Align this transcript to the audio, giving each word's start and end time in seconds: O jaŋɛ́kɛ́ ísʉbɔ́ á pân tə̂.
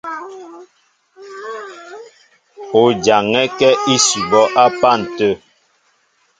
O 2.81 2.83
jaŋɛ́kɛ́ 3.03 3.71
ísʉbɔ́ 3.93 4.43
á 4.63 4.65
pân 4.79 4.99
tə̂. 5.17 5.31